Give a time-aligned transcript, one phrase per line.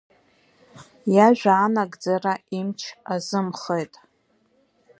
[1.15, 2.79] Иажәа анагӡара имч
[3.13, 3.93] азымхеит.